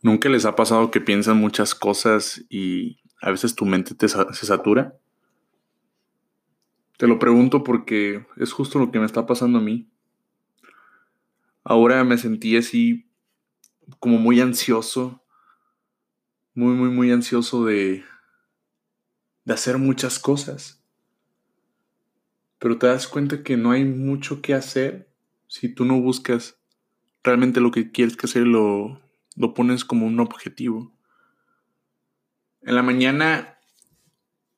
¿Nunca 0.00 0.28
les 0.28 0.44
ha 0.44 0.54
pasado 0.54 0.90
que 0.90 1.00
piensan 1.00 1.38
muchas 1.38 1.74
cosas 1.74 2.44
y 2.48 2.98
a 3.20 3.30
veces 3.30 3.54
tu 3.54 3.64
mente 3.64 3.94
te 3.94 4.08
se 4.08 4.46
satura? 4.46 4.96
Te 6.96 7.06
lo 7.08 7.18
pregunto 7.18 7.64
porque 7.64 8.26
es 8.36 8.52
justo 8.52 8.78
lo 8.78 8.90
que 8.90 9.00
me 9.00 9.06
está 9.06 9.26
pasando 9.26 9.58
a 9.58 9.62
mí. 9.62 9.88
Ahora 11.64 12.04
me 12.04 12.16
sentí 12.16 12.56
así 12.56 13.08
como 13.98 14.18
muy 14.18 14.40
ansioso, 14.40 15.22
muy, 16.54 16.74
muy, 16.74 16.90
muy 16.90 17.10
ansioso 17.10 17.64
de, 17.64 18.04
de 19.44 19.54
hacer 19.54 19.78
muchas 19.78 20.18
cosas. 20.18 20.82
Pero 22.58 22.78
te 22.78 22.86
das 22.86 23.08
cuenta 23.08 23.42
que 23.42 23.56
no 23.56 23.72
hay 23.72 23.84
mucho 23.84 24.42
que 24.42 24.54
hacer 24.54 25.08
si 25.46 25.68
tú 25.68 25.84
no 25.84 26.00
buscas 26.00 26.60
realmente 27.24 27.60
lo 27.60 27.70
que 27.70 27.90
quieres 27.90 28.16
que 28.16 28.26
hacer 28.26 28.46
lo, 28.46 29.00
lo 29.38 29.54
pones 29.54 29.84
como 29.84 30.04
un 30.04 30.18
objetivo. 30.18 30.92
En 32.62 32.74
la 32.74 32.82
mañana 32.82 33.56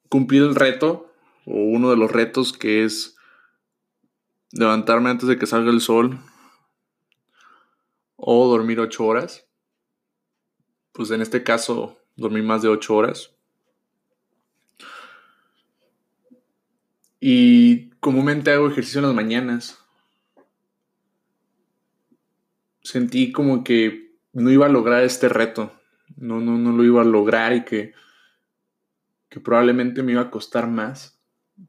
cumplir 0.08 0.42
el 0.42 0.54
reto, 0.54 1.12
o 1.44 1.52
uno 1.52 1.90
de 1.90 1.96
los 1.96 2.10
retos 2.10 2.54
que 2.54 2.84
es 2.84 3.16
levantarme 4.52 5.10
antes 5.10 5.28
de 5.28 5.38
que 5.38 5.46
salga 5.46 5.70
el 5.70 5.82
sol, 5.82 6.18
o 8.16 8.48
dormir 8.48 8.80
ocho 8.80 9.04
horas. 9.04 9.46
Pues 10.92 11.10
en 11.10 11.20
este 11.20 11.44
caso, 11.44 11.98
dormir 12.16 12.42
más 12.42 12.62
de 12.62 12.68
ocho 12.68 12.96
horas. 12.96 13.34
Y 17.20 17.90
comúnmente 18.00 18.50
hago 18.50 18.68
ejercicio 18.68 19.00
en 19.00 19.06
las 19.06 19.14
mañanas. 19.14 19.78
Sentí 22.82 23.30
como 23.30 23.62
que 23.62 24.09
no 24.32 24.50
iba 24.50 24.66
a 24.66 24.70
lograr 24.70 25.02
este 25.02 25.28
reto. 25.28 25.72
No, 26.16 26.40
no, 26.40 26.58
no 26.58 26.72
lo 26.72 26.84
iba 26.84 27.02
a 27.02 27.04
lograr 27.04 27.52
y 27.52 27.64
que, 27.64 27.94
que 29.28 29.40
probablemente 29.40 30.02
me 30.02 30.12
iba 30.12 30.22
a 30.22 30.30
costar 30.30 30.68
más. 30.68 31.20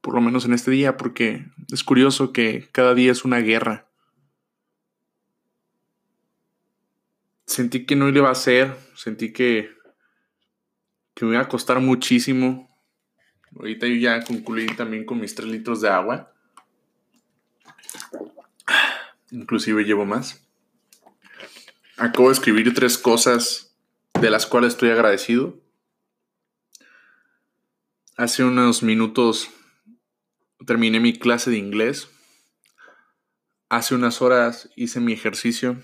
Por 0.02 0.16
lo 0.16 0.22
menos 0.22 0.46
en 0.46 0.54
este 0.54 0.72
día, 0.72 0.98
porque 0.98 1.46
es 1.72 1.84
curioso 1.84 2.32
que 2.32 2.70
cada 2.72 2.94
día 2.94 3.12
es 3.12 3.26
una 3.26 3.40
guerra. 3.40 3.88
Sentí 7.46 7.86
que 7.86 7.98
no 7.98 8.08
iba 8.08 8.30
a 8.30 8.32
hacer, 8.32 8.74
sentí 8.96 9.34
que, 9.34 9.70
que 11.14 11.26
me 11.26 11.34
iba 11.34 11.42
a 11.42 11.50
costar 11.50 11.82
muchísimo. 11.82 12.70
Ahorita 13.58 13.86
yo 13.88 13.96
ya 13.96 14.24
concluí 14.24 14.68
también 14.68 15.06
con 15.06 15.20
mis 15.20 15.36
3 15.36 15.50
litros 15.50 15.82
de 15.82 15.90
agua. 15.90 16.34
Inclusive 19.32 19.84
llevo 19.84 20.06
más. 20.06 20.48
Acabo 22.02 22.30
de 22.30 22.34
escribir 22.34 22.74
tres 22.74 22.98
cosas 22.98 23.76
de 24.20 24.32
las 24.32 24.48
cuales 24.48 24.74
estoy 24.74 24.90
agradecido. 24.90 25.62
Hace 28.18 28.44
unos 28.44 28.82
minutos 28.82 29.52
terminé 30.66 31.00
mi 31.00 31.14
clase 31.14 31.52
de 31.52 31.58
inglés. 31.58 32.10
Hace 33.70 33.94
unas 33.94 34.20
horas 34.24 34.72
hice 34.76 35.00
mi 35.00 35.14
ejercicio. 35.14 35.80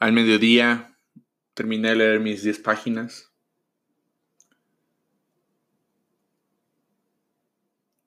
Al 0.00 0.12
mediodía 0.12 0.98
terminé 1.54 1.90
de 1.90 1.94
leer 1.94 2.18
mis 2.18 2.42
10 2.42 2.58
páginas. 2.58 3.30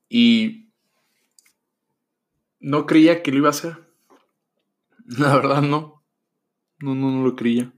Y 0.09 0.70
no 2.59 2.86
creía 2.86 3.23
que 3.23 3.31
lo 3.31 3.38
iba 3.38 3.47
a 3.47 3.52
hacer. 3.52 3.78
La 5.06 5.34
verdad 5.38 5.62
no. 5.62 5.98
No, 6.81 6.95
no, 6.95 7.11
no 7.11 7.23
lo 7.23 7.35
creía. 7.35 7.72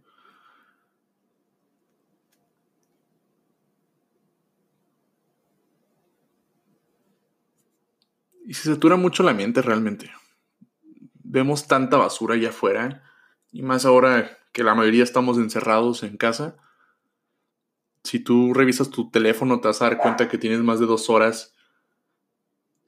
Y 8.46 8.54
se 8.54 8.70
satura 8.70 8.98
mucho 8.98 9.24
la 9.24 9.34
mente 9.34 9.62
realmente. 9.62 10.12
Vemos 11.24 11.68
tanta 11.68 11.98
basura 11.98 12.36
allá 12.36 12.50
afuera. 12.50 13.04
Y 13.52 13.62
más 13.62 13.86
ahora 13.86 14.38
que 14.52 14.64
la 14.64 14.76
mayoría 14.76 15.04
estamos 15.04 15.38
encerrados 15.38 16.04
en 16.04 16.18
casa. 16.18 16.58
Si 18.04 18.20
tú 18.20 18.54
revisas 18.54 18.90
tu 18.90 19.10
teléfono 19.10 19.62
te 19.62 19.70
vas 19.70 19.82
a 19.82 19.86
dar 19.86 19.98
cuenta 19.98 20.28
que 20.28 20.38
tienes 20.38 20.60
más 20.60 20.80
de 20.80 20.86
dos 20.86 21.10
horas 21.10 21.56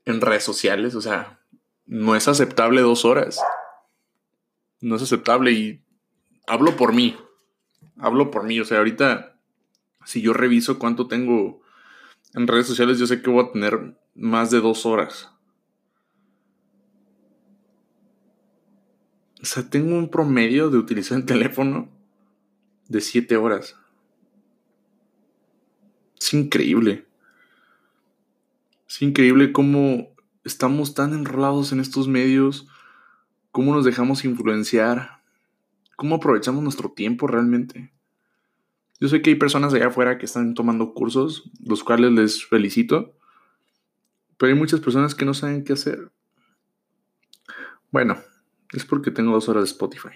en 0.06 0.22
redes 0.22 0.44
sociales. 0.44 0.96
O 0.96 1.02
sea, 1.02 1.40
no 1.86 2.16
es 2.16 2.28
aceptable 2.28 2.82
dos 2.82 3.06
horas. 3.06 3.40
No 4.82 4.98
es 4.98 5.02
aceptable 5.02 5.52
y 5.52 5.84
hablo 6.48 6.76
por 6.76 6.94
mí. 6.94 7.16
Hablo 7.98 8.32
por 8.32 8.44
mí. 8.44 8.60
O 8.60 8.66
sea, 8.66 8.80
ahorita, 8.80 9.40
si 10.06 10.22
yo 10.22 10.34
reviso 10.34 10.80
cuánto 10.80 11.08
tengo 11.08 11.62
en 12.34 12.48
redes 12.48 12.68
sociales, 12.68 13.00
yo 13.00 13.08
sé 13.08 13.22
que 13.22 13.30
voy 13.30 13.46
a 13.46 13.52
tener 13.52 13.98
más 14.16 14.52
de 14.52 14.62
dos 14.62 14.86
horas. 14.86 15.30
O 19.42 19.46
sea, 19.46 19.70
tengo 19.70 19.98
un 19.98 20.10
promedio 20.10 20.70
de 20.70 20.78
utilizar 20.78 21.18
el 21.18 21.26
teléfono 21.26 21.90
de 22.88 23.02
siete 23.02 23.36
horas. 23.36 23.76
Es 26.20 26.34
increíble. 26.34 27.06
Es 28.88 29.02
increíble 29.02 29.52
cómo 29.52 30.16
estamos 30.46 30.94
tan 30.94 31.14
enrolados 31.14 31.72
en 31.72 31.80
estos 31.80 32.08
medios, 32.08 32.68
cómo 33.52 33.74
nos 33.74 33.84
dejamos 33.84 34.24
influenciar 34.24 35.23
cómo 35.96 36.16
aprovechamos 36.16 36.64
nuestro 36.64 36.92
tiempo 36.92 37.28
realmente. 37.28 37.92
Yo 39.00 39.08
sé 39.08 39.22
que 39.22 39.32
hay 39.32 39.36
personas 39.36 39.74
allá 39.74 39.88
afuera 39.88 40.18
que 40.18 40.26
están 40.26 40.54
tomando 40.54 40.94
cursos, 40.94 41.50
los 41.64 41.84
cuales 41.84 42.12
les 42.12 42.46
felicito, 42.46 43.18
pero 44.38 44.54
hay 44.54 44.58
muchas 44.58 44.80
personas 44.80 45.16
que 45.16 45.26
no 45.26 45.34
saben 45.34 45.64
qué 45.64 45.74
hacer. 45.74 46.12
Bueno, 47.92 48.18
es 48.72 48.86
porque 48.86 49.12
tengo 49.12 49.34
dos 49.34 49.50
horas 49.50 49.64
de 49.64 49.70
Spotify. 49.70 50.16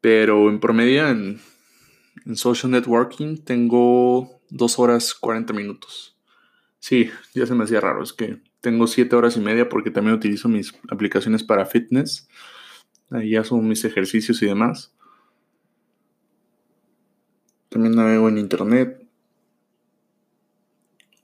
Pero 0.00 0.48
en 0.48 0.60
promedio 0.60 1.08
en, 1.08 1.40
en 2.24 2.36
social 2.36 2.70
networking 2.70 3.38
tengo 3.38 4.40
dos 4.48 4.78
horas 4.78 5.14
40 5.14 5.52
minutos. 5.52 6.16
Sí, 6.78 7.10
ya 7.34 7.46
se 7.46 7.54
me 7.54 7.64
hacía 7.64 7.80
raro, 7.80 8.02
es 8.02 8.12
que 8.12 8.40
tengo 8.60 8.86
siete 8.86 9.16
horas 9.16 9.36
y 9.36 9.40
media 9.40 9.68
porque 9.68 9.90
también 9.90 10.16
utilizo 10.16 10.48
mis 10.48 10.72
aplicaciones 10.88 11.42
para 11.42 11.66
fitness 11.66 12.28
Ahí 13.10 13.34
son 13.44 13.68
mis 13.68 13.84
ejercicios 13.84 14.42
y 14.42 14.46
demás. 14.46 14.92
También 17.68 17.94
navego 17.94 18.28
en 18.28 18.38
internet. 18.38 19.06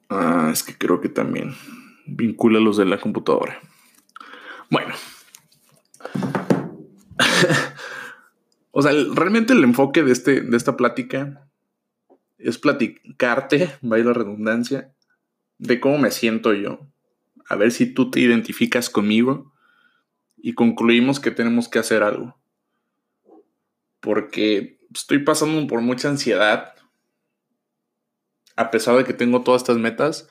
Ah, 0.08 0.50
es 0.52 0.62
que 0.62 0.76
creo 0.76 1.00
que 1.00 1.08
también 1.08 1.54
vincula 2.06 2.60
los 2.60 2.76
de 2.76 2.84
la 2.84 3.00
computadora. 3.00 3.58
Bueno. 4.70 4.94
o 8.70 8.82
sea, 8.82 8.92
realmente 9.14 9.52
el 9.52 9.64
enfoque 9.64 10.02
de, 10.02 10.12
este, 10.12 10.40
de 10.42 10.56
esta 10.56 10.76
plática 10.76 11.48
es 12.38 12.58
platicarte, 12.58 13.76
vaya 13.80 14.04
la 14.04 14.12
redundancia, 14.12 14.92
de 15.58 15.80
cómo 15.80 15.98
me 15.98 16.10
siento 16.10 16.52
yo. 16.52 16.80
A 17.48 17.56
ver 17.56 17.70
si 17.70 17.86
tú 17.86 18.10
te 18.10 18.20
identificas 18.20 18.90
conmigo 18.90 19.51
y 20.42 20.54
concluimos 20.54 21.20
que 21.20 21.30
tenemos 21.30 21.68
que 21.68 21.78
hacer 21.78 22.02
algo. 22.02 22.36
Porque 24.00 24.80
estoy 24.92 25.20
pasando 25.20 25.64
por 25.68 25.80
mucha 25.80 26.08
ansiedad, 26.08 26.74
a 28.56 28.70
pesar 28.72 28.96
de 28.96 29.04
que 29.04 29.14
tengo 29.14 29.42
todas 29.42 29.62
estas 29.62 29.78
metas. 29.78 30.28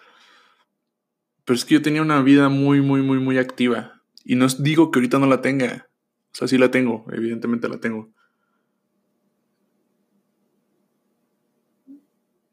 Pero 1.46 1.56
es 1.56 1.64
que 1.64 1.76
yo 1.76 1.82
tenía 1.82 2.02
una 2.02 2.22
vida 2.22 2.50
muy, 2.50 2.82
muy, 2.82 3.02
muy, 3.02 3.20
muy 3.20 3.38
activa. 3.38 4.04
Y 4.26 4.36
no 4.36 4.48
digo 4.60 4.92
que 4.92 5.00
ahorita 5.00 5.18
no 5.18 5.28
la 5.28 5.42
tenga. 5.42 5.88
O 6.34 6.36
sea, 6.36 6.48
sí 6.50 6.58
la 6.58 6.70
tengo, 6.70 7.06
evidentemente 7.14 7.70
la 7.70 7.80
tengo. 7.80 8.12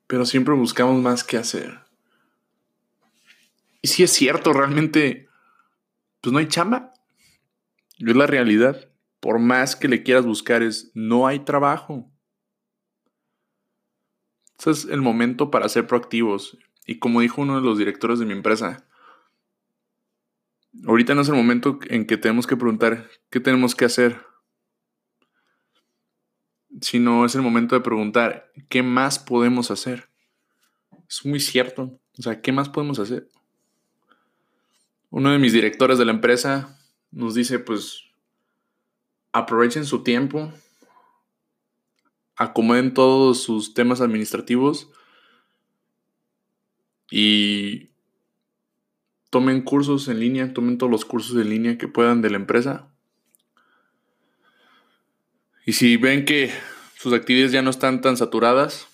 Pero 0.07 0.25
siempre 0.25 0.55
buscamos 0.55 1.03
más 1.03 1.25
que 1.25 1.37
hacer. 1.37 1.81
Y 3.83 3.89
si 3.89 4.05
es 4.05 4.13
cierto, 4.13 4.53
realmente, 4.53 5.29
pues 6.21 6.33
no 6.33 6.39
hay 6.39 6.47
chamba. 6.47 6.93
Es 7.99 8.17
la 8.17 8.27
realidad. 8.27 8.89
Por 9.21 9.39
más 9.39 9.75
que 9.75 9.89
le 9.89 10.03
quieras 10.03 10.25
buscar, 10.25 10.63
es 10.63 10.91
no 10.95 11.27
hay 11.27 11.41
trabajo. 11.41 12.11
Ese 14.59 14.71
es 14.71 14.85
el 14.87 15.01
momento 15.01 15.51
para 15.51 15.69
ser 15.69 15.87
proactivos. 15.87 16.59
Y 16.87 16.99
como 16.99 17.21
dijo 17.21 17.43
uno 17.43 17.57
de 17.57 17.63
los 17.63 17.79
directores 17.79 18.19
de 18.19 18.27
mi 18.27 18.33
empresa, 18.33 18.87
ahorita 20.87 21.15
no 21.15 21.23
es 21.23 21.29
el 21.29 21.35
momento 21.35 21.79
en 21.89 22.07
que 22.07 22.17
tenemos 22.17 22.47
que 22.47 22.57
preguntar 22.57 23.09
qué 23.31 23.41
tenemos 23.41 23.75
que 23.75 23.85
hacer, 23.85 24.25
sino 26.81 27.25
es 27.25 27.35
el 27.35 27.43
momento 27.43 27.75
de 27.75 27.83
preguntar 27.83 28.51
qué 28.69 28.83
más 28.83 29.19
podemos 29.19 29.71
hacer. 29.71 30.09
Es 31.09 31.25
muy 31.25 31.41
cierto. 31.41 31.99
O 32.19 32.23
sea, 32.23 32.41
¿qué 32.41 32.53
más 32.53 32.69
podemos 32.69 32.99
hacer? 32.99 33.29
Uno 35.11 35.31
de 35.31 35.39
mis 35.39 35.53
directores 35.53 35.99
de 35.99 36.05
la 36.05 36.13
empresa 36.13 36.78
nos 37.11 37.35
dice, 37.35 37.59
pues, 37.59 38.05
aprovechen 39.33 39.85
su 39.85 40.03
tiempo, 40.03 40.53
acomoden 42.37 42.95
todos 42.95 43.43
sus 43.43 43.75
temas 43.75 44.01
administrativos 44.01 44.91
y 47.11 47.91
tomen 49.31 49.63
cursos 49.63 50.09
en 50.09 50.21
línea, 50.21 50.53
tomen 50.53 50.79
todos 50.79 50.91
los 50.91 51.05
cursos 51.05 51.37
en 51.37 51.51
línea 51.51 51.79
que 51.79 51.89
puedan 51.89 52.23
de 52.23 52.31
la 52.31 52.37
empresa. 52.37 52.89
Y 55.67 55.75
si 55.75 55.97
ven 55.97 56.25
que 56.25 56.51
sus 56.97 57.13
actividades 57.13 57.53
ya 57.53 57.63
no 57.63 57.71
están 57.71 58.01
tan 58.01 58.17
saturadas 58.17 58.89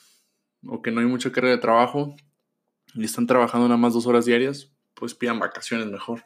o 0.66 0.82
que 0.82 0.90
no 0.90 1.00
hay 1.00 1.06
mucha 1.06 1.30
carga 1.30 1.50
de 1.50 1.58
trabajo 1.58 2.16
y 2.94 3.04
están 3.04 3.26
trabajando 3.26 3.68
nada 3.68 3.78
más 3.78 3.94
dos 3.94 4.06
horas 4.06 4.24
diarias, 4.24 4.72
pues 4.94 5.14
pidan 5.14 5.38
vacaciones 5.38 5.86
mejor. 5.86 6.24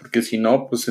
Porque 0.00 0.22
si 0.22 0.38
no, 0.38 0.66
pues 0.68 0.90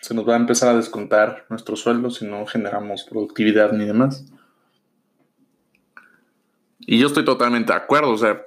se 0.00 0.14
nos 0.14 0.28
va 0.28 0.34
a 0.34 0.38
empezar 0.38 0.70
a 0.70 0.76
descontar 0.76 1.44
nuestro 1.50 1.76
sueldo 1.76 2.10
si 2.10 2.26
no 2.26 2.46
generamos 2.46 3.04
productividad 3.04 3.72
ni 3.72 3.84
demás. 3.84 4.24
Y 6.78 6.98
yo 6.98 7.08
estoy 7.08 7.24
totalmente 7.24 7.72
de 7.72 7.78
acuerdo, 7.78 8.12
o 8.12 8.16
sea, 8.16 8.40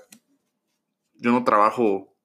yo 1.16 1.31
no 1.31 1.44
trabajo 1.44 2.16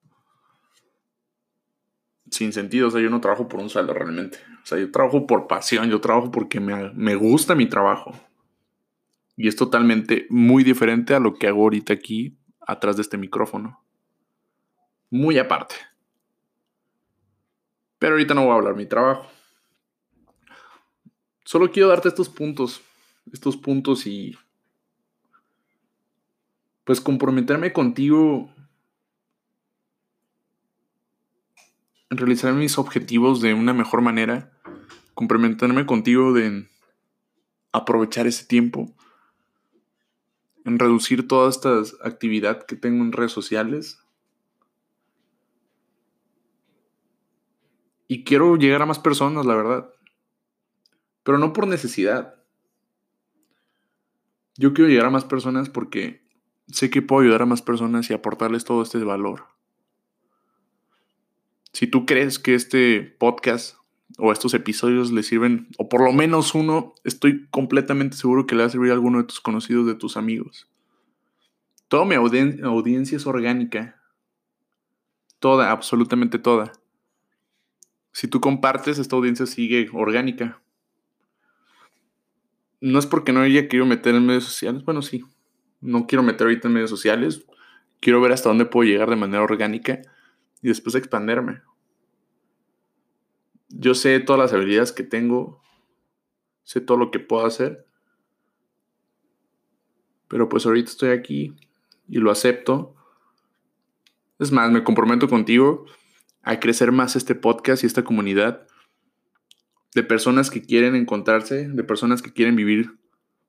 sin 2.30 2.52
sentido, 2.52 2.88
o 2.88 2.90
sea, 2.90 3.00
yo 3.00 3.10
no 3.10 3.20
trabajo 3.20 3.48
por 3.48 3.60
un 3.60 3.68
sueldo 3.68 3.92
realmente. 3.92 4.38
O 4.62 4.66
sea, 4.66 4.78
yo 4.78 4.90
trabajo 4.90 5.26
por 5.26 5.48
pasión, 5.48 5.90
yo 5.90 6.00
trabajo 6.00 6.30
porque 6.30 6.60
me, 6.60 6.90
me 6.92 7.16
gusta 7.16 7.54
mi 7.54 7.66
trabajo. 7.66 8.12
Y 9.36 9.48
es 9.48 9.56
totalmente 9.56 10.26
muy 10.30 10.62
diferente 10.62 11.14
a 11.14 11.20
lo 11.20 11.34
que 11.34 11.48
hago 11.48 11.62
ahorita 11.62 11.92
aquí, 11.92 12.36
atrás 12.60 12.96
de 12.96 13.02
este 13.02 13.18
micrófono. 13.18 13.82
Muy 15.10 15.38
aparte. 15.38 15.74
Pero 18.04 18.16
ahorita 18.16 18.34
no 18.34 18.42
voy 18.42 18.50
a 18.50 18.56
hablar 18.56 18.76
mi 18.76 18.84
trabajo. 18.84 19.26
Solo 21.42 21.72
quiero 21.72 21.88
darte 21.88 22.08
estos 22.08 22.28
puntos. 22.28 22.82
Estos 23.32 23.56
puntos 23.56 24.06
y... 24.06 24.36
Pues 26.84 27.00
comprometerme 27.00 27.72
contigo 27.72 28.50
en 32.10 32.18
realizar 32.18 32.52
mis 32.52 32.76
objetivos 32.76 33.40
de 33.40 33.54
una 33.54 33.72
mejor 33.72 34.02
manera, 34.02 34.52
comprometerme 35.14 35.86
contigo 35.86 36.34
de 36.34 36.68
aprovechar 37.72 38.26
ese 38.26 38.44
tiempo, 38.44 38.94
en 40.66 40.78
reducir 40.78 41.26
toda 41.26 41.48
esta 41.48 41.80
actividad 42.02 42.66
que 42.66 42.76
tengo 42.76 43.02
en 43.02 43.12
redes 43.12 43.32
sociales. 43.32 44.03
Y 48.14 48.22
quiero 48.22 48.54
llegar 48.54 48.80
a 48.80 48.86
más 48.86 49.00
personas, 49.00 49.44
la 49.44 49.56
verdad. 49.56 49.90
Pero 51.24 51.36
no 51.36 51.52
por 51.52 51.66
necesidad. 51.66 52.36
Yo 54.54 54.72
quiero 54.72 54.88
llegar 54.88 55.06
a 55.06 55.10
más 55.10 55.24
personas 55.24 55.68
porque 55.68 56.22
sé 56.68 56.90
que 56.90 57.02
puedo 57.02 57.22
ayudar 57.22 57.42
a 57.42 57.46
más 57.46 57.60
personas 57.60 58.08
y 58.08 58.14
aportarles 58.14 58.64
todo 58.64 58.84
este 58.84 59.02
valor. 59.02 59.46
Si 61.72 61.88
tú 61.88 62.06
crees 62.06 62.38
que 62.38 62.54
este 62.54 63.02
podcast 63.02 63.78
o 64.16 64.30
estos 64.30 64.54
episodios 64.54 65.10
le 65.10 65.24
sirven, 65.24 65.66
o 65.76 65.88
por 65.88 66.04
lo 66.04 66.12
menos 66.12 66.54
uno, 66.54 66.94
estoy 67.02 67.48
completamente 67.48 68.16
seguro 68.16 68.46
que 68.46 68.54
le 68.54 68.62
va 68.62 68.68
a 68.68 68.70
servir 68.70 68.92
a 68.92 68.94
alguno 68.94 69.18
de 69.18 69.24
tus 69.24 69.40
conocidos, 69.40 69.88
de 69.88 69.96
tus 69.96 70.16
amigos. 70.16 70.70
Toda 71.88 72.04
mi 72.04 72.14
audiencia 72.14 73.16
es 73.16 73.26
orgánica. 73.26 74.00
Toda, 75.40 75.72
absolutamente 75.72 76.38
toda. 76.38 76.70
Si 78.14 78.28
tú 78.28 78.40
compartes, 78.40 79.00
esta 79.00 79.16
audiencia 79.16 79.44
sigue 79.44 79.90
orgánica. 79.92 80.62
No 82.80 83.00
es 83.00 83.06
porque 83.06 83.32
no 83.32 83.40
haya 83.40 83.66
querido 83.66 83.86
meter 83.86 84.14
en 84.14 84.24
medios 84.24 84.44
sociales, 84.44 84.84
bueno, 84.84 85.02
sí. 85.02 85.24
No 85.80 86.06
quiero 86.06 86.22
meter 86.22 86.46
ahorita 86.46 86.68
en 86.68 86.74
medios 86.74 86.90
sociales. 86.90 87.44
Quiero 87.98 88.20
ver 88.20 88.30
hasta 88.30 88.48
dónde 88.48 88.66
puedo 88.66 88.88
llegar 88.88 89.10
de 89.10 89.16
manera 89.16 89.42
orgánica 89.42 90.00
y 90.62 90.68
después 90.68 90.94
expanderme. 90.94 91.62
Yo 93.68 93.94
sé 93.94 94.20
todas 94.20 94.38
las 94.40 94.52
habilidades 94.52 94.92
que 94.92 95.02
tengo, 95.02 95.60
sé 96.62 96.80
todo 96.80 96.96
lo 96.96 97.10
que 97.10 97.18
puedo 97.18 97.44
hacer, 97.44 97.84
pero 100.28 100.48
pues 100.48 100.66
ahorita 100.66 100.88
estoy 100.88 101.10
aquí 101.10 101.56
y 102.08 102.18
lo 102.18 102.30
acepto. 102.30 102.94
Es 104.38 104.52
más, 104.52 104.70
me 104.70 104.84
comprometo 104.84 105.28
contigo 105.28 105.86
a 106.44 106.60
crecer 106.60 106.92
más 106.92 107.16
este 107.16 107.34
podcast 107.34 107.82
y 107.82 107.86
esta 107.86 108.04
comunidad 108.04 108.66
de 109.94 110.02
personas 110.02 110.50
que 110.50 110.62
quieren 110.62 110.94
encontrarse, 110.94 111.68
de 111.68 111.84
personas 111.84 112.22
que 112.22 112.32
quieren 112.32 112.56
vivir 112.56 112.98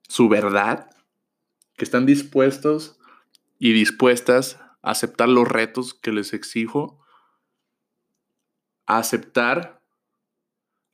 su 0.07 0.29
verdad, 0.29 0.89
que 1.75 1.83
están 1.83 2.05
dispuestos 2.05 2.99
y 3.59 3.73
dispuestas 3.73 4.59
a 4.81 4.91
aceptar 4.91 5.27
los 5.29 5.47
retos 5.47 5.93
que 5.93 6.11
les 6.11 6.33
exijo 6.33 7.01
a 8.85 8.99
aceptar 8.99 9.81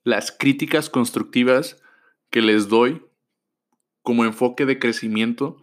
las 0.04 0.32
críticas 0.32 0.90
constructivas 0.90 1.82
que 2.30 2.42
les 2.42 2.70
doy 2.70 3.06
como 4.02 4.26
enfoque 4.26 4.66
de 4.66 4.80
crecimiento 4.80 5.58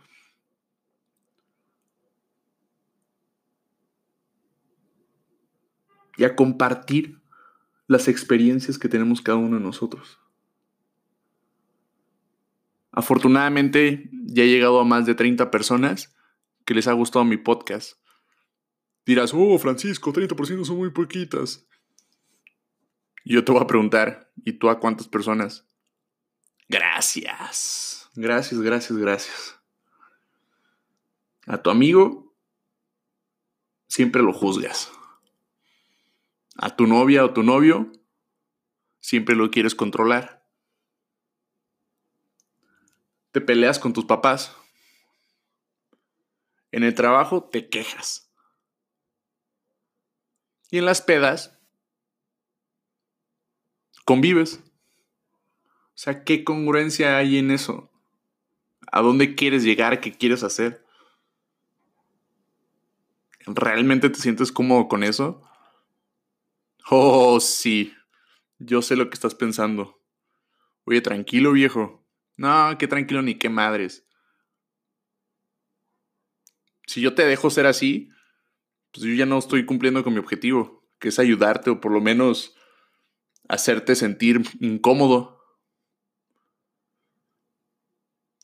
y 6.18 6.24
a 6.24 6.36
compartir 6.36 7.20
las 7.86 8.08
experiencias 8.08 8.78
que 8.78 8.88
tenemos 8.88 9.22
cada 9.22 9.38
uno 9.38 9.56
de 9.56 9.62
nosotros. 9.62 10.18
Afortunadamente 12.92 14.10
ya 14.24 14.42
he 14.42 14.48
llegado 14.48 14.80
a 14.80 14.84
más 14.84 15.06
de 15.06 15.14
30 15.14 15.50
personas 15.50 16.14
que 16.64 16.74
les 16.74 16.88
ha 16.88 16.92
gustado 16.92 17.24
mi 17.24 17.38
podcast. 17.38 17.98
Dirás, 19.06 19.32
oh 19.32 19.58
Francisco, 19.58 20.12
30% 20.12 20.64
son 20.64 20.76
muy 20.76 20.90
poquitas. 20.90 21.66
Yo 23.24 23.44
te 23.44 23.52
voy 23.52 23.62
a 23.62 23.66
preguntar, 23.66 24.30
¿y 24.44 24.52
tú 24.52 24.68
a 24.68 24.80
cuántas 24.80 25.08
personas? 25.08 25.66
Gracias. 26.68 28.10
Gracias, 28.14 28.60
gracias, 28.60 28.98
gracias. 28.98 29.60
A 31.46 31.62
tu 31.62 31.70
amigo 31.70 32.34
siempre 33.86 34.22
lo 34.22 34.32
juzgas. 34.32 34.90
A 36.58 36.74
tu 36.74 36.88
novia 36.88 37.24
o 37.24 37.32
tu 37.32 37.44
novio 37.44 37.92
siempre 39.00 39.36
lo 39.36 39.48
quieres 39.50 39.76
controlar. 39.76 40.44
Te 43.30 43.40
peleas 43.40 43.78
con 43.78 43.92
tus 43.92 44.04
papás. 44.06 44.56
En 46.72 46.82
el 46.82 46.94
trabajo 46.94 47.44
te 47.44 47.68
quejas. 47.68 48.32
Y 50.70 50.78
en 50.78 50.84
las 50.84 51.00
pedas 51.00 51.56
convives. 54.04 54.60
O 55.64 56.00
sea, 56.00 56.24
¿qué 56.24 56.42
congruencia 56.42 57.18
hay 57.18 57.38
en 57.38 57.52
eso? 57.52 57.88
¿A 58.90 59.00
dónde 59.00 59.36
quieres 59.36 59.62
llegar? 59.62 60.00
¿Qué 60.00 60.12
quieres 60.12 60.42
hacer? 60.42 60.84
¿Realmente 63.46 64.10
te 64.10 64.18
sientes 64.18 64.50
cómodo 64.50 64.88
con 64.88 65.04
eso? 65.04 65.47
Oh, 66.90 67.38
sí. 67.40 67.94
Yo 68.58 68.80
sé 68.82 68.96
lo 68.96 69.10
que 69.10 69.14
estás 69.14 69.34
pensando. 69.34 70.00
Oye, 70.84 71.00
tranquilo, 71.02 71.52
viejo. 71.52 72.06
No, 72.36 72.76
qué 72.78 72.88
tranquilo 72.88 73.20
ni 73.20 73.34
qué 73.34 73.50
madres. 73.50 74.06
Si 76.86 77.02
yo 77.02 77.14
te 77.14 77.26
dejo 77.26 77.50
ser 77.50 77.66
así, 77.66 78.08
pues 78.92 79.04
yo 79.04 79.12
ya 79.14 79.26
no 79.26 79.38
estoy 79.38 79.66
cumpliendo 79.66 80.02
con 80.02 80.14
mi 80.14 80.18
objetivo, 80.18 80.88
que 80.98 81.08
es 81.08 81.18
ayudarte 81.18 81.68
o 81.68 81.80
por 81.80 81.92
lo 81.92 82.00
menos 82.00 82.56
hacerte 83.48 83.94
sentir 83.94 84.40
incómodo. 84.60 85.42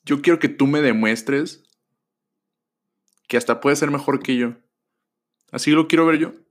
Yo 0.04 0.20
quiero 0.20 0.38
que 0.38 0.50
tú 0.50 0.66
me 0.66 0.82
demuestres 0.82 1.64
que 3.26 3.38
hasta 3.38 3.60
puedes 3.60 3.78
ser 3.78 3.90
mejor 3.90 4.22
que 4.22 4.36
yo. 4.36 4.56
Así 5.50 5.70
lo 5.70 5.88
quiero 5.88 6.04
ver 6.04 6.18
yo. 6.18 6.44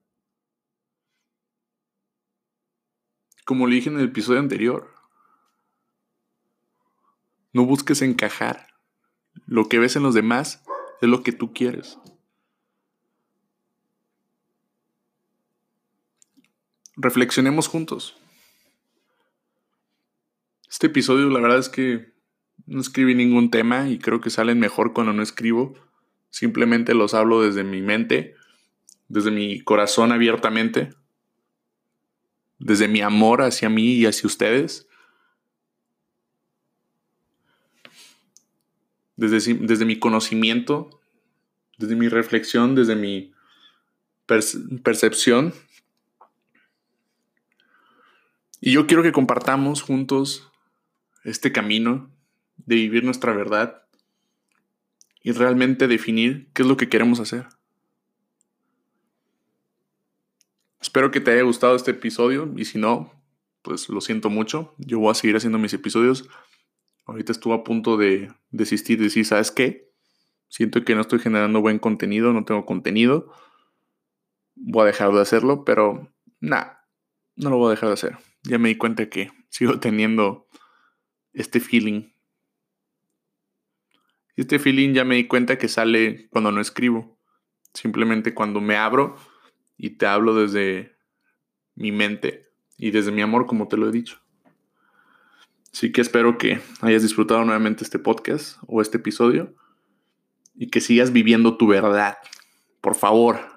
Como 3.46 3.68
le 3.68 3.76
dije 3.76 3.90
en 3.90 4.00
el 4.00 4.06
episodio 4.06 4.40
anterior, 4.40 4.94
no 7.52 7.66
busques 7.66 8.02
encajar. 8.02 8.68
Lo 9.46 9.68
que 9.70 9.80
ves 9.80 9.96
en 9.96 10.04
los 10.04 10.14
demás 10.14 10.64
es 11.02 11.10
lo 11.10 11.24
que 11.24 11.32
tú 11.32 11.54
quieres. 11.54 12.00
Reflexionemos 16.96 17.68
juntos. 17.68 18.16
Este 20.70 20.88
episodio 20.88 21.30
la 21.30 21.40
verdad 21.40 21.60
es 21.60 21.70
que 21.70 22.14
no 22.66 22.80
escribí 22.80 23.14
ningún 23.14 23.52
tema 23.52 23.90
y 23.90 24.00
creo 24.00 24.22
que 24.22 24.30
salen 24.30 24.60
mejor 24.60 24.94
cuando 24.94 25.14
no 25.14 25.22
escribo. 25.22 25.76
Simplemente 26.30 26.94
los 26.94 27.14
hablo 27.14 27.42
desde 27.42 27.64
mi 27.64 27.82
mente, 27.82 28.36
desde 29.08 29.32
mi 29.32 29.62
corazón 29.62 30.12
abiertamente, 30.12 30.94
desde 32.64 32.88
mi 32.88 33.02
amor 33.02 33.42
hacia 33.42 33.70
mí 33.70 33.94
y 33.94 34.06
hacia 34.06 34.26
ustedes. 34.26 34.88
Desde, 39.18 39.54
desde 39.56 39.86
mi 39.86 40.00
conocimiento, 40.00 41.02
desde 41.78 41.96
mi 41.96 42.08
reflexión, 42.08 42.74
desde 42.74 42.96
mi 42.96 43.34
percepción. 44.82 45.54
Y 48.62 48.72
yo 48.72 48.88
quiero 48.88 49.04
que 49.04 49.12
compartamos 49.12 49.82
juntos 49.82 50.50
este 51.26 51.52
camino 51.52 52.10
de 52.56 52.76
vivir 52.76 53.04
nuestra 53.04 53.34
verdad 53.34 53.84
y 55.22 55.34
realmente 55.34 55.88
definir 55.88 56.50
qué 56.54 56.62
es 56.62 56.68
lo 56.68 56.78
que 56.78 56.88
queremos 56.88 57.20
hacer. 57.20 57.46
Espero 60.84 61.12
que 61.12 61.22
te 61.22 61.32
haya 61.32 61.44
gustado 61.44 61.78
este 61.78 61.92
episodio 61.92 62.52
y 62.58 62.66
si 62.66 62.78
no, 62.78 63.10
pues 63.62 63.88
lo 63.88 64.02
siento 64.02 64.30
mucho. 64.30 64.76
Yo 64.78 65.00
voy 65.00 65.12
a 65.12 65.14
seguir 65.14 65.38
haciendo 65.38 65.58
mis 65.58 65.74
episodios. 65.74 66.28
Ahorita 67.06 67.32
estuve 67.32 67.54
a 67.54 67.64
punto 67.64 67.96
de 67.96 68.34
desistir 68.52 69.00
y 69.00 69.04
decir, 69.04 69.26
¿sabes 69.26 69.50
qué? 69.50 69.90
Siento 70.50 70.84
que 70.84 70.94
no 70.94 71.00
estoy 71.00 71.20
generando 71.20 71.62
buen 71.62 71.80
contenido, 71.80 72.34
no 72.34 72.44
tengo 72.44 72.66
contenido. 72.66 73.32
Voy 74.56 74.82
a 74.82 74.88
dejar 74.88 75.14
de 75.14 75.22
hacerlo, 75.22 75.64
pero 75.64 76.14
nada, 76.42 76.86
no 77.38 77.50
lo 77.50 77.56
voy 77.56 77.68
a 77.68 77.76
dejar 77.76 77.88
de 77.88 77.94
hacer. 77.94 78.18
Ya 78.44 78.58
me 78.58 78.68
di 78.68 78.76
cuenta 78.76 79.08
que 79.08 79.32
sigo 79.48 79.80
teniendo 79.80 80.50
este 81.32 81.62
feeling. 81.62 82.12
Este 84.36 84.60
feeling 84.60 84.94
ya 84.94 85.06
me 85.06 85.16
di 85.16 85.28
cuenta 85.30 85.58
que 85.58 85.70
sale 85.70 86.28
cuando 86.30 86.52
no 86.52 86.60
escribo. 86.60 87.18
Simplemente 87.74 88.34
cuando 88.34 88.60
me 88.60 88.76
abro 88.76 89.16
y 89.78 89.92
te 89.92 90.06
hablo 90.06 90.36
desde 90.36 90.96
mi 91.76 91.92
mente 91.92 92.52
y 92.78 92.92
desde 92.92 93.12
mi 93.12 93.22
amor, 93.22 93.46
como 93.46 93.68
te 93.68 93.78
lo 93.78 93.88
he 93.88 93.92
dicho. 93.92 94.20
Así 95.72 95.92
que 95.92 96.02
espero 96.02 96.38
que 96.38 96.62
hayas 96.82 97.02
disfrutado 97.02 97.44
nuevamente 97.44 97.84
este 97.84 97.98
podcast 97.98 98.58
o 98.68 98.82
este 98.82 98.98
episodio 98.98 99.56
y 100.56 100.68
que 100.68 100.82
sigas 100.82 101.12
viviendo 101.12 101.58
tu 101.58 101.68
verdad. 101.68 102.18
Por 102.80 102.96
favor, 102.96 103.53